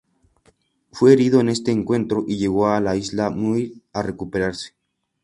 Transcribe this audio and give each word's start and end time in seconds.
Fue 0.91 1.13
herido 1.13 1.41
en 1.41 1.49
este 1.49 1.71
encuentro 1.71 2.25
y 2.27 2.37
llegó 2.37 2.65
a 2.67 2.79
la 2.81 2.95
Isla 2.95 3.29
Muir 3.29 3.83
a 3.93 4.01
recuperarse. 4.01 4.73